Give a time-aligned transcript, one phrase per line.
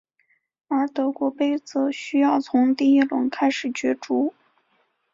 [0.67, 4.33] 而德国杯则需要从第一轮开始角逐。